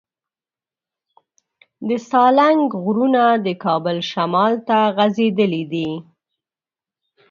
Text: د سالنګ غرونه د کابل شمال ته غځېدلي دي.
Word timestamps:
د 1.87 1.89
سالنګ 2.09 2.65
غرونه 2.83 3.23
د 3.45 3.47
کابل 3.63 3.97
شمال 4.11 4.53
ته 4.67 4.77
غځېدلي 4.95 5.63
دي. 5.73 5.91